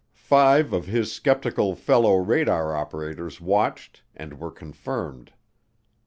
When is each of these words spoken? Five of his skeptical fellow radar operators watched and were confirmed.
Five 0.15 0.73
of 0.73 0.87
his 0.87 1.11
skeptical 1.13 1.75
fellow 1.75 2.15
radar 2.15 2.75
operators 2.75 3.39
watched 3.39 4.01
and 4.15 4.39
were 4.39 4.49
confirmed. 4.49 5.31